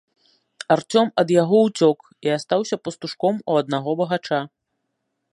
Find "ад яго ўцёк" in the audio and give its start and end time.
1.21-1.97